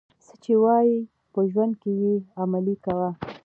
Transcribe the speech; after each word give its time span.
څه 0.25 0.33
چي 0.43 0.53
وايې 0.63 0.99
په 1.33 1.39
ژوند 1.51 1.73
کښي 1.81 1.93
ئې 2.09 2.15
عملي 2.41 2.75
کوه. 2.85 3.09